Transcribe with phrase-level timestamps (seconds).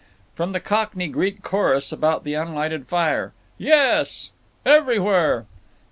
[0.33, 4.31] From the Cockney Greek chorus about the unlighted fire: "Yes!"
[4.65, 5.45] "Everywhere."